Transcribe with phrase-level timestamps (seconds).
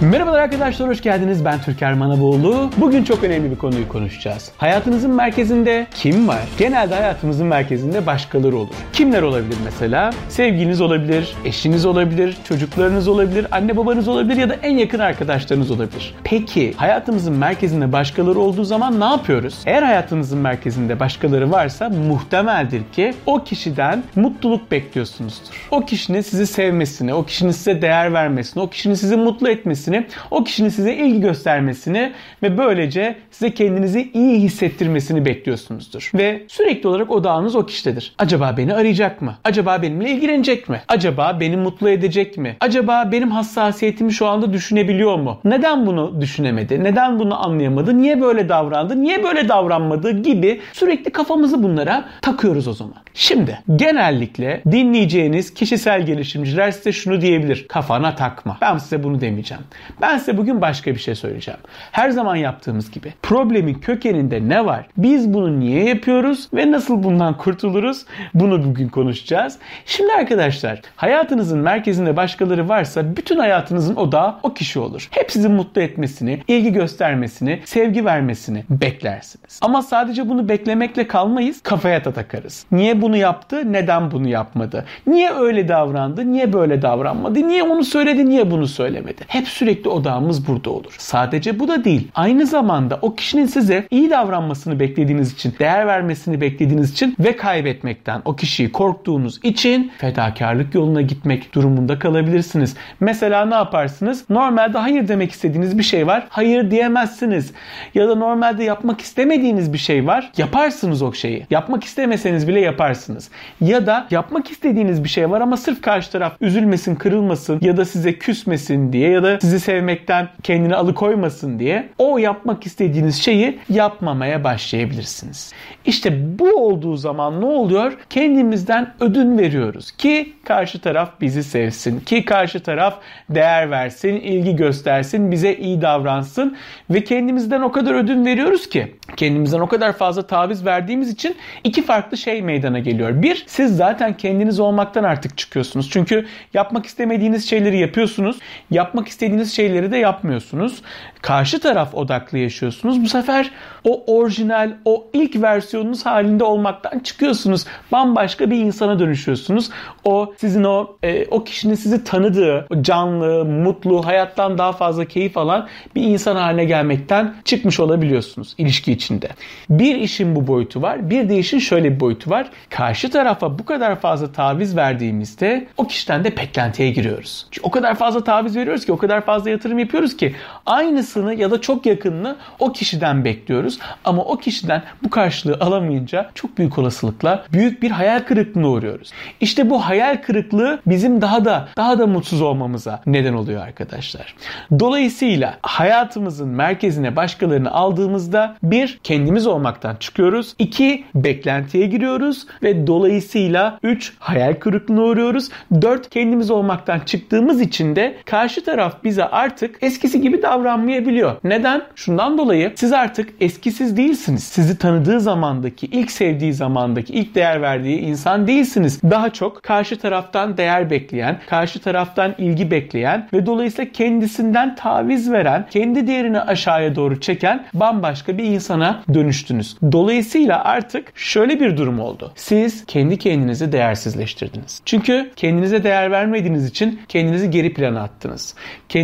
[0.00, 1.44] Merhabalar arkadaşlar, hoş geldiniz.
[1.44, 2.70] Ben Türker Manavoğlu.
[2.76, 4.52] Bugün çok önemli bir konuyu konuşacağız.
[4.56, 6.42] Hayatınızın merkezinde kim var?
[6.58, 8.74] Genelde hayatımızın merkezinde başkaları olur.
[8.92, 10.10] Kimler olabilir mesela?
[10.28, 16.14] Sevgiliniz olabilir, eşiniz olabilir, çocuklarınız olabilir, anne babanız olabilir ya da en yakın arkadaşlarınız olabilir.
[16.24, 19.54] Peki hayatımızın merkezinde başkaları olduğu zaman ne yapıyoruz?
[19.66, 25.68] Eğer hayatınızın merkezinde başkaları varsa muhtemeldir ki o kişiden mutluluk bekliyorsunuzdur.
[25.70, 29.87] O kişinin sizi sevmesini, o kişinin size değer vermesini, o kişinin sizi mutlu etmesini,
[30.30, 36.10] o kişinin size ilgi göstermesini ve böylece size kendinizi iyi hissettirmesini bekliyorsunuzdur.
[36.14, 38.14] Ve sürekli olarak odağınız o kişidedir.
[38.18, 39.34] Acaba beni arayacak mı?
[39.44, 40.82] Acaba benimle ilgilenecek mi?
[40.88, 42.56] Acaba beni mutlu edecek mi?
[42.60, 45.40] Acaba benim hassasiyetimi şu anda düşünebiliyor mu?
[45.44, 46.84] Neden bunu düşünemedi?
[46.84, 47.98] Neden bunu anlayamadı?
[47.98, 49.02] Niye böyle davrandı?
[49.02, 52.94] Niye böyle davranmadı gibi sürekli kafamızı bunlara takıyoruz o zaman.
[53.14, 57.66] Şimdi genellikle dinleyeceğiniz kişisel gelişimciler size şunu diyebilir.
[57.68, 58.58] Kafana takma.
[58.60, 59.62] Ben size bunu demeyeceğim.
[60.00, 61.60] Ben size bugün başka bir şey söyleyeceğim.
[61.92, 63.14] Her zaman yaptığımız gibi.
[63.22, 64.86] Problemin kökeninde ne var?
[64.96, 68.04] Biz bunu niye yapıyoruz ve nasıl bundan kurtuluruz?
[68.34, 69.58] Bunu bugün konuşacağız.
[69.86, 75.08] Şimdi arkadaşlar hayatınızın merkezinde başkaları varsa bütün hayatınızın odağı o kişi olur.
[75.10, 79.60] Hep sizi mutlu etmesini, ilgi göstermesini, sevgi vermesini beklersiniz.
[79.62, 82.66] Ama sadece bunu beklemekle kalmayız, kafaya da takarız.
[82.72, 84.84] Niye bunu yaptı, neden bunu yapmadı?
[85.06, 87.48] Niye öyle davrandı, niye böyle davranmadı?
[87.48, 89.22] Niye onu söyledi, niye bunu söylemedi?
[89.26, 90.94] Hep sürekli odağımız burada olur.
[90.98, 92.08] Sadece bu da değil.
[92.14, 98.22] Aynı zamanda o kişinin size iyi davranmasını beklediğiniz için, değer vermesini beklediğiniz için ve kaybetmekten
[98.24, 102.76] o kişiyi korktuğunuz için fedakarlık yoluna gitmek durumunda kalabilirsiniz.
[103.00, 104.24] Mesela ne yaparsınız?
[104.30, 106.26] Normalde hayır demek istediğiniz bir şey var.
[106.28, 107.52] Hayır diyemezsiniz.
[107.94, 110.32] Ya da normalde yapmak istemediğiniz bir şey var.
[110.36, 111.46] Yaparsınız o şeyi.
[111.50, 113.30] Yapmak istemeseniz bile yaparsınız.
[113.60, 117.84] Ya da yapmak istediğiniz bir şey var ama sırf karşı taraf üzülmesin, kırılmasın ya da
[117.84, 124.44] size küsmesin diye ya da sizi sevmekten kendini alıkoymasın diye o yapmak istediğiniz şeyi yapmamaya
[124.44, 125.52] başlayabilirsiniz.
[125.84, 127.98] İşte bu olduğu zaman ne oluyor?
[128.10, 132.98] Kendimizden ödün veriyoruz ki karşı taraf bizi sevsin, ki karşı taraf
[133.30, 136.56] değer versin, ilgi göstersin, bize iyi davransın
[136.90, 141.82] ve kendimizden o kadar ödün veriyoruz ki kendimizden o kadar fazla taviz verdiğimiz için iki
[141.82, 143.22] farklı şey meydana geliyor.
[143.22, 145.90] Bir, siz zaten kendiniz olmaktan artık çıkıyorsunuz.
[145.90, 148.38] Çünkü yapmak istemediğiniz şeyleri yapıyorsunuz.
[148.70, 150.82] Yapmak istediğiniz şeyleri de yapmıyorsunuz.
[151.22, 153.02] Karşı taraf odaklı yaşıyorsunuz.
[153.02, 153.50] Bu sefer
[153.84, 157.64] o orijinal, o ilk versiyonunuz halinde olmaktan çıkıyorsunuz.
[157.92, 159.70] Bambaşka bir insana dönüşüyorsunuz.
[160.04, 165.36] O sizin o e, o kişinin sizi tanıdığı, o canlı, mutlu, hayattan daha fazla keyif
[165.36, 169.28] alan bir insan haline gelmekten çıkmış olabiliyorsunuz ilişki içinde.
[169.70, 171.10] Bir işin bu boyutu var.
[171.10, 172.50] Bir de işin şöyle bir boyutu var.
[172.70, 177.46] Karşı tarafa bu kadar fazla taviz verdiğimizde o kişiden de beklentiye giriyoruz.
[177.50, 180.34] Çünkü o kadar fazla taviz veriyoruz ki, o kadar fazla yatırım yapıyoruz ki
[180.66, 183.78] aynısını ya da çok yakınını o kişiden bekliyoruz.
[184.04, 189.10] Ama o kişiden bu karşılığı alamayınca çok büyük olasılıkla büyük bir hayal kırıklığına uğruyoruz.
[189.40, 194.34] İşte bu hayal kırıklığı bizim daha da daha da mutsuz olmamıza neden oluyor arkadaşlar.
[194.80, 200.54] Dolayısıyla hayatımızın merkezine başkalarını aldığımızda bir kendimiz olmaktan çıkıyoruz.
[200.58, 205.48] iki beklentiye giriyoruz ve dolayısıyla üç hayal kırıklığına uğruyoruz.
[205.82, 211.36] dört kendimiz olmaktan çıktığımız için de karşı taraf bize artık eskisi gibi davranmayabiliyor.
[211.44, 211.82] Neden?
[211.94, 214.44] Şundan dolayı siz artık eskisiz değilsiniz.
[214.44, 219.02] Sizi tanıdığı zamandaki, ilk sevdiği zamandaki, ilk değer verdiği insan değilsiniz.
[219.02, 225.66] Daha çok karşı taraftan değer bekleyen, karşı taraftan ilgi bekleyen ve dolayısıyla kendisinden taviz veren,
[225.70, 229.76] kendi değerini aşağıya doğru çeken bambaşka bir insana dönüştünüz.
[229.92, 232.32] Dolayısıyla artık şöyle bir durum oldu.
[232.36, 234.80] Siz kendi kendinizi değersizleştirdiniz.
[234.84, 238.54] Çünkü kendinize değer vermediğiniz için kendinizi geri plana attınız.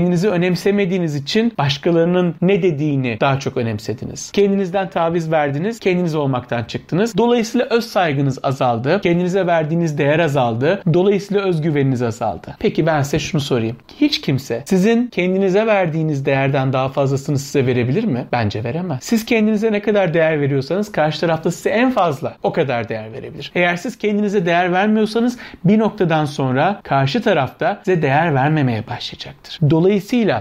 [0.04, 4.30] Kendinizi önemsemediğiniz için başkalarının ne dediğini daha çok önemsediniz.
[4.32, 7.16] Kendinizden taviz verdiniz, kendiniz olmaktan çıktınız.
[7.16, 9.00] Dolayısıyla öz saygınız azaldı.
[9.02, 10.82] Kendinize verdiğiniz değer azaldı.
[10.94, 12.56] Dolayısıyla özgüveniniz azaldı.
[12.58, 13.76] Peki ben size şunu sorayım.
[14.00, 18.26] Hiç kimse sizin kendinize verdiğiniz değerden daha fazlasını size verebilir mi?
[18.32, 18.98] Bence veremez.
[19.02, 23.52] Siz kendinize ne kadar değer veriyorsanız karşı tarafta size en fazla o kadar değer verebilir.
[23.54, 29.58] Eğer siz kendinize değer vermiyorsanız bir noktadan sonra karşı tarafta size değer vermemeye başlayacaktır.
[29.70, 29.93] Dolayısıyla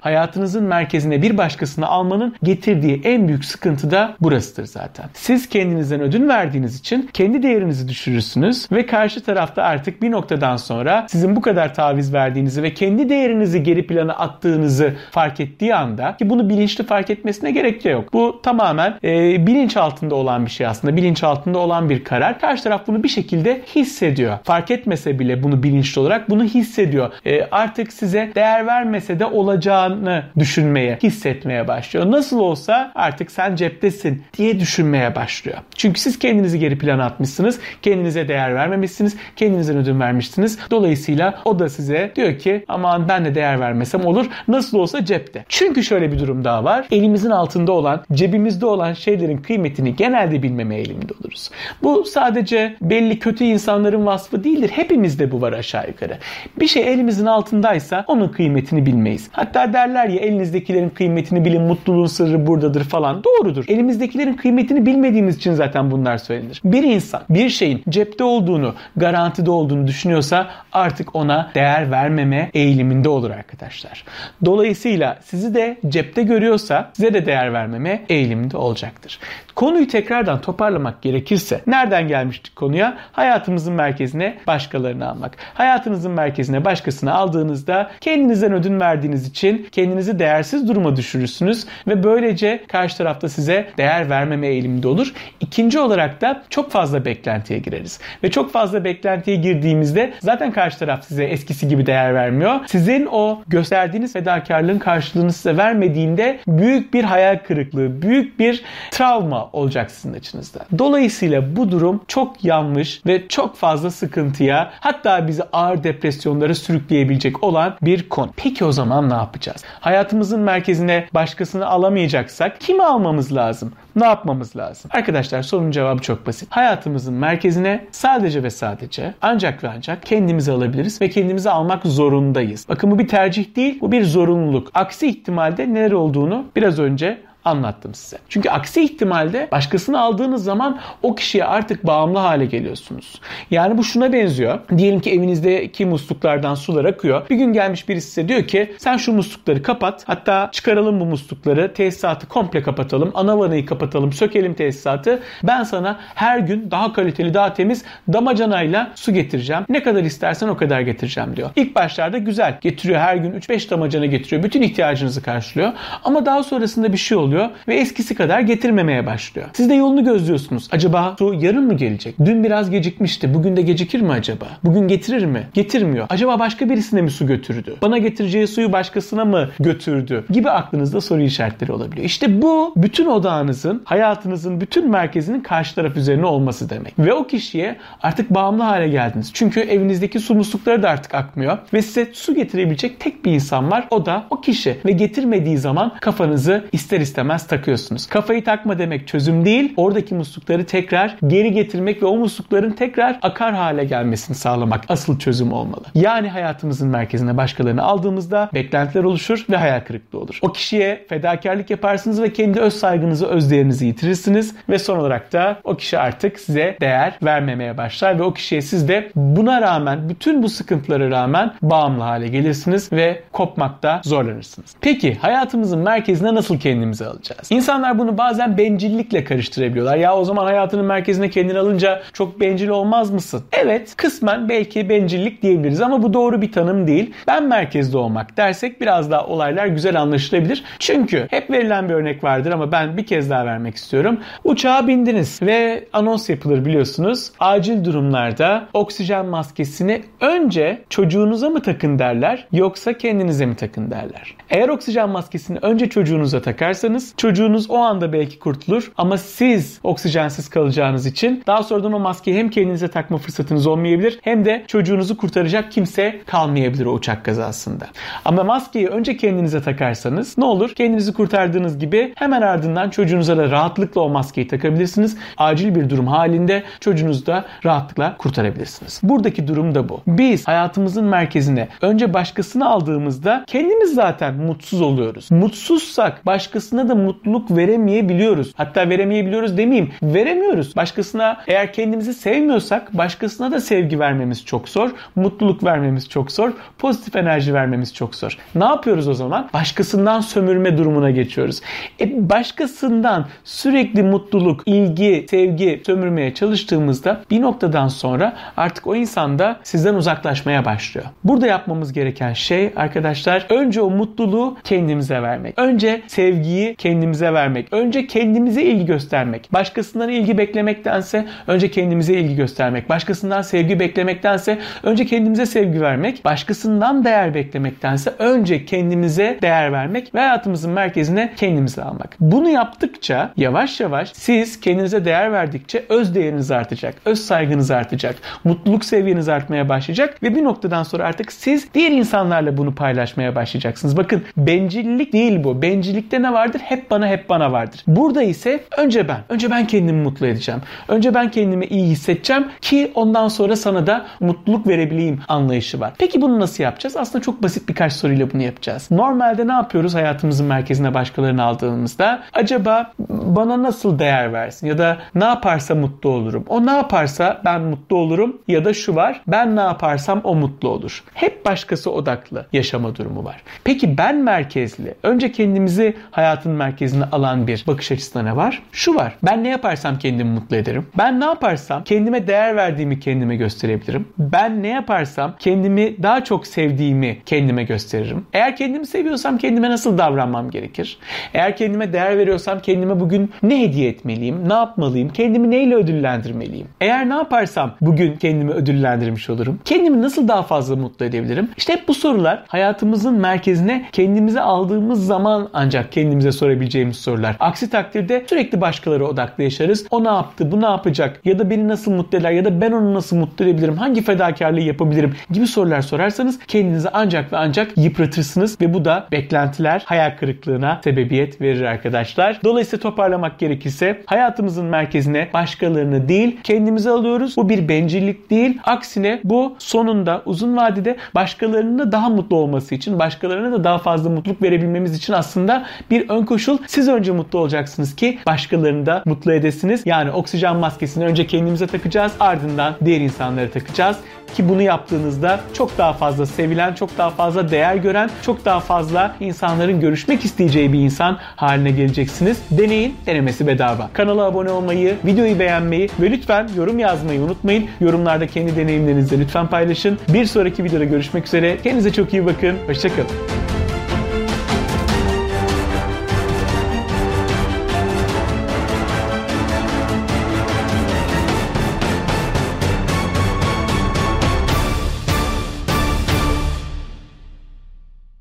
[0.03, 5.05] hayatınızın merkezine bir başkasını almanın getirdiği en büyük sıkıntı da burasıdır zaten.
[5.13, 11.05] Siz kendinizden ödün verdiğiniz için kendi değerinizi düşürürsünüz ve karşı tarafta artık bir noktadan sonra
[11.09, 16.29] sizin bu kadar taviz verdiğinizi ve kendi değerinizi geri plana attığınızı fark ettiği anda ki
[16.29, 18.13] bunu bilinçli fark etmesine gerek yok.
[18.13, 20.95] Bu tamamen e, bilinç altında olan bir şey aslında.
[20.95, 22.39] Bilinç altında olan bir karar.
[22.39, 24.37] Karşı taraf bunu bir şekilde hissediyor.
[24.43, 27.11] Fark etmese bile bunu bilinçli olarak bunu hissediyor.
[27.25, 32.11] E, artık size değer vermese de olur olacağını düşünmeye, hissetmeye başlıyor.
[32.11, 35.57] Nasıl olsa artık sen ceptesin diye düşünmeye başlıyor.
[35.75, 37.59] Çünkü siz kendinizi geri plana atmışsınız.
[37.81, 39.17] Kendinize değer vermemişsiniz.
[39.35, 40.59] Kendinize ödün vermişsiniz.
[40.71, 44.25] Dolayısıyla o da size diyor ki aman ben de değer vermesem olur.
[44.47, 45.45] Nasıl olsa cepte.
[45.49, 46.87] Çünkü şöyle bir durum daha var.
[46.91, 51.49] Elimizin altında olan, cebimizde olan şeylerin kıymetini genelde bilmeme eğiliminde oluruz.
[51.83, 54.69] Bu sadece belli kötü insanların vasfı değildir.
[54.69, 56.17] Hepimizde bu var aşağı yukarı.
[56.59, 59.29] Bir şey elimizin altındaysa onun kıymetini bilmeyiz.
[59.33, 63.23] Hatta derler ya elinizdekilerin kıymetini bilin, mutluluğun sırrı buradadır falan.
[63.23, 63.65] Doğrudur.
[63.67, 66.61] Elimizdekilerin kıymetini bilmediğimiz için zaten bunlar söylenir.
[66.63, 73.31] Bir insan bir şeyin cepte olduğunu, garantide olduğunu düşünüyorsa artık ona değer vermeme eğiliminde olur
[73.31, 74.03] arkadaşlar.
[74.45, 79.19] Dolayısıyla sizi de cepte görüyorsa size de değer vermeme eğiliminde olacaktır.
[79.55, 82.97] Konuyu tekrardan toparlamak gerekirse nereden gelmiştik konuya?
[83.11, 85.37] Hayatımızın merkezine başkalarını almak.
[85.53, 92.97] Hayatınızın merkezine başkasını aldığınızda kendinizden ödün verdiğiniz için kendinizi değersiz duruma düşürürsünüz ve böylece karşı
[92.97, 95.13] tarafta size değer vermeme eğiliminde olur.
[95.39, 97.99] İkinci olarak da çok fazla beklentiye gireriz.
[98.23, 102.59] Ve çok fazla beklentiye girdiğimizde zaten karşı taraf size eskisi gibi değer vermiyor.
[102.67, 109.91] Sizin o gösterdiğiniz fedakarlığın karşılığını size vermediğinde büyük bir hayal kırıklığı, büyük bir travma olacak
[109.91, 110.59] sizin açınızda.
[110.77, 117.75] Dolayısıyla bu durum çok yanlış ve çok fazla sıkıntıya hatta bizi ağır depresyonlara sürükleyebilecek olan
[117.81, 118.29] bir konu.
[118.35, 119.63] Peki o zaman ne yapacağız?
[119.79, 123.73] Hayatımızın merkezine başkasını alamayacaksak kimi almamız lazım?
[123.95, 124.91] Ne yapmamız lazım?
[124.93, 126.51] Arkadaşlar sorunun cevabı çok basit.
[126.51, 132.65] Hayatımızın merkezine sadece ve sadece ancak ve ancak kendimizi alabiliriz ve kendimizi almak zorundayız.
[132.69, 134.71] Bakın bu bir tercih değil, bu bir zorunluluk.
[134.73, 138.17] Aksi ihtimalde neler olduğunu biraz önce anlattım size.
[138.29, 143.21] Çünkü aksi ihtimalde başkasını aldığınız zaman o kişiye artık bağımlı hale geliyorsunuz.
[143.51, 144.59] Yani bu şuna benziyor.
[144.77, 147.29] Diyelim ki evinizdeki musluklardan sular akıyor.
[147.29, 150.03] Bir gün gelmiş birisi size diyor ki sen şu muslukları kapat.
[150.07, 151.73] Hatta çıkaralım bu muslukları.
[151.73, 153.11] Tesisatı komple kapatalım.
[153.13, 154.13] Ana vanayı kapatalım.
[154.13, 155.19] Sökelim tesisatı.
[155.43, 159.65] Ben sana her gün daha kaliteli, daha temiz damacanayla su getireceğim.
[159.69, 161.49] Ne kadar istersen o kadar getireceğim diyor.
[161.55, 162.57] İlk başlarda güzel.
[162.61, 164.43] Getiriyor her gün 3-5 damacana getiriyor.
[164.43, 165.71] Bütün ihtiyacınızı karşılıyor.
[166.03, 169.47] Ama daha sonrasında bir şey oluyor oluyor ve eskisi kadar getirmemeye başlıyor.
[169.53, 170.67] Siz de yolunu gözlüyorsunuz.
[170.71, 172.15] Acaba su yarın mı gelecek?
[172.25, 173.33] Dün biraz gecikmişti.
[173.33, 174.45] Bugün de gecikir mi acaba?
[174.63, 175.47] Bugün getirir mi?
[175.53, 176.05] Getirmiyor.
[176.09, 177.75] Acaba başka birisine mi su götürdü?
[177.81, 180.25] Bana getireceği suyu başkasına mı götürdü?
[180.29, 182.05] Gibi aklınızda soru işaretleri olabiliyor.
[182.05, 186.99] İşte bu bütün odağınızın, hayatınızın bütün merkezinin karşı taraf üzerine olması demek.
[186.99, 189.31] Ve o kişiye artık bağımlı hale geldiniz.
[189.33, 193.87] Çünkü evinizdeki su muslukları da artık akmıyor ve size su getirebilecek tek bir insan var.
[193.89, 198.07] O da o kişi ve getirmediği zaman kafanızı ister istemez istemez takıyorsunuz.
[198.07, 199.73] Kafayı takma demek çözüm değil.
[199.77, 205.53] Oradaki muslukları tekrar geri getirmek ve o muslukların tekrar akar hale gelmesini sağlamak asıl çözüm
[205.53, 205.83] olmalı.
[205.95, 210.39] Yani hayatımızın merkezine başkalarını aldığımızda beklentiler oluşur ve hayal kırıklığı olur.
[210.41, 215.59] O kişiye fedakarlık yaparsınız ve kendi öz saygınızı, öz değerinizi yitirirsiniz ve son olarak da
[215.63, 220.43] o kişi artık size değer vermemeye başlar ve o kişiye siz de buna rağmen, bütün
[220.43, 224.75] bu sıkıntılara rağmen bağımlı hale gelirsiniz ve kopmakta zorlanırsınız.
[224.81, 227.51] Peki hayatımızın merkezine nasıl kendimizi alacağız.
[227.51, 229.97] İnsanlar bunu bazen bencillikle karıştırabiliyorlar.
[229.97, 233.43] Ya o zaman hayatının merkezine kendini alınca çok bencil olmaz mısın?
[233.51, 237.13] Evet kısmen belki bencillik diyebiliriz ama bu doğru bir tanım değil.
[237.27, 240.63] Ben merkezde olmak dersek biraz daha olaylar güzel anlaşılabilir.
[240.79, 244.19] Çünkü hep verilen bir örnek vardır ama ben bir kez daha vermek istiyorum.
[244.43, 247.31] Uçağa bindiniz ve anons yapılır biliyorsunuz.
[247.39, 254.35] Acil durumlarda oksijen maskesini önce çocuğunuza mı takın derler yoksa kendinize mi takın derler.
[254.49, 260.49] Eğer oksijen maskesini önce çocuğunuza takarsanız yaparsanız çocuğunuz o anda belki kurtulur ama siz oksijensiz
[260.49, 265.71] kalacağınız için daha sonradan o maskeyi hem kendinize takma fırsatınız olmayabilir hem de çocuğunuzu kurtaracak
[265.71, 267.85] kimse kalmayabilir o uçak kazasında.
[268.25, 270.73] Ama maskeyi önce kendinize takarsanız ne olur?
[270.75, 275.17] Kendinizi kurtardığınız gibi hemen ardından çocuğunuza da rahatlıkla o maskeyi takabilirsiniz.
[275.37, 278.99] Acil bir durum halinde çocuğunuzu da rahatlıkla kurtarabilirsiniz.
[279.03, 280.01] Buradaki durum da bu.
[280.07, 285.31] Biz hayatımızın merkezine önce başkasını aldığımızda kendimiz zaten mutsuz oluyoruz.
[285.31, 288.53] Mutsuzsak başkasına da da mutluluk veremeyebiliyoruz.
[288.55, 289.91] Hatta veremeyebiliyoruz demeyeyim.
[290.03, 290.75] Veremiyoruz.
[290.75, 294.89] Başkasına eğer kendimizi sevmiyorsak başkasına da sevgi vermemiz çok zor.
[295.15, 296.51] Mutluluk vermemiz çok zor.
[296.77, 298.37] Pozitif enerji vermemiz çok zor.
[298.55, 299.49] Ne yapıyoruz o zaman?
[299.53, 301.61] Başkasından sömürme durumuna geçiyoruz.
[302.01, 309.59] E başkasından sürekli mutluluk, ilgi, sevgi sömürmeye çalıştığımızda bir noktadan sonra artık o insan da
[309.63, 311.07] sizden uzaklaşmaya başlıyor.
[311.23, 315.59] Burada yapmamız gereken şey arkadaşlar önce o mutluluğu kendimize vermek.
[315.59, 317.73] Önce sevgiyi kendimize vermek.
[317.73, 319.53] Önce kendimize ilgi göstermek.
[319.53, 322.89] Başkasından ilgi beklemektense önce kendimize ilgi göstermek.
[322.89, 326.25] Başkasından sevgi beklemektense önce kendimize sevgi vermek.
[326.25, 332.15] Başkasından değer beklemektense önce kendimize değer vermek ve hayatımızın merkezine kendimizi almak.
[332.19, 336.95] Bunu yaptıkça yavaş yavaş siz kendinize değer verdikçe öz değeriniz artacak.
[337.05, 338.15] Öz saygınız artacak.
[338.43, 343.97] Mutluluk seviyeniz artmaya başlayacak ve bir noktadan sonra artık siz diğer insanlarla bunu paylaşmaya başlayacaksınız.
[343.97, 345.61] Bakın bencillik değil bu.
[345.61, 346.61] Bencillikte ne vardır?
[346.65, 347.83] Hep bana hep bana vardır.
[347.87, 349.19] Burada ise önce ben.
[349.29, 350.61] Önce ben kendimi mutlu edeceğim.
[350.87, 355.93] Önce ben kendimi iyi hissedeceğim ki ondan sonra sana da mutluluk verebileyim anlayışı var.
[355.97, 356.97] Peki bunu nasıl yapacağız?
[356.97, 358.91] Aslında çok basit birkaç soruyla bunu yapacağız.
[358.91, 362.23] Normalde ne yapıyoruz hayatımızın merkezine başkalarını aldığımızda?
[362.33, 366.45] Acaba bana nasıl değer versin ya da ne yaparsa mutlu olurum?
[366.47, 370.69] O ne yaparsa ben mutlu olurum ya da şu var ben ne yaparsam o mutlu
[370.69, 371.03] olur.
[371.13, 373.41] Hep başkası odaklı yaşama durumu var.
[373.63, 378.63] Peki ben merkezli önce kendimizi hayatın merkezine alan bir bakış açısında ne var?
[378.71, 380.87] Şu var ben ne yaparsam kendimi mutlu ederim.
[380.97, 384.07] Ben ne yaparsam kendime değer verdiğimi kendime gösterebilirim.
[384.17, 388.25] Ben ne yaparsam kendimi daha çok sevdiğimi kendime gösteririm.
[388.33, 390.97] Eğer kendimi seviyorsam kendime nasıl davranmam gerekir?
[391.33, 394.49] Eğer kendime değer veriyorsam kendime bugün ne hediye etmeliyim?
[394.49, 395.09] Ne yapmalıyım?
[395.09, 396.67] Kendimi neyle ödüllendirmeliyim?
[396.81, 399.59] Eğer ne yaparsam bugün kendimi ödüllendirmiş olurum?
[399.65, 401.49] Kendimi nasıl daha fazla mutlu edebilirim?
[401.57, 407.35] İşte hep bu sorular hayatımızın merkezine kendimize aldığımız zaman ancak kendimize sorabileceğimiz sorular.
[407.39, 409.85] Aksi takdirde sürekli başkaları odaklı yaşarız.
[409.91, 410.51] O ne yaptı?
[410.51, 411.21] Bu ne yapacak?
[411.25, 412.31] Ya da beni nasıl mutlu eder?
[412.31, 413.77] Ya da ben onu nasıl mutlu edebilirim?
[413.77, 415.15] Hangi fedakarlığı yapabilirim?
[415.31, 421.41] Gibi sorular sorarsanız kendinizi ancak ve ancak yıpratırsınız ve bu da beklentiler hayal kırıklığına sebebiyet
[421.41, 422.39] verir arkadaşlar.
[422.43, 427.37] Dolayısıyla toparlamak gerekirse hayatımızın merkezine başkalarını değil kendimizi alıyoruz.
[427.37, 428.59] Bu bir bencillik değil.
[428.63, 434.09] Aksine bu sonunda uzun vadede başkalarının da daha mutlu olması için, başkalarına da daha fazla
[434.09, 436.57] mutluluk verebilmemiz için aslında bir ön koşul.
[436.67, 439.81] Siz önce mutlu olacaksınız ki başkalarını da mutlu edesiniz.
[439.85, 443.97] Yani oksijen maskesini önce kendimize takacağız, ardından diğer insanlara takacağız.
[444.35, 449.15] Ki bunu yaptığınızda çok daha fazla sevilen, çok daha fazla değer gören, çok daha fazla
[449.19, 452.41] insanların görüşmek isteyeceği bir insan haline geleceksiniz.
[452.51, 453.89] Deneyin, denemesi bedava.
[453.93, 457.65] Kanala abone olmayı, videoyu beğenmeyi ve lütfen yorum yazmayı unutmayın.
[457.81, 459.99] Yorumlarda kendi deneyimlerinizi lütfen paylaşın.
[460.13, 461.57] Bir sonraki videoda görüşmek üzere.
[461.63, 462.55] Kendinize çok iyi bakın.
[462.67, 463.42] Hoşçakalın.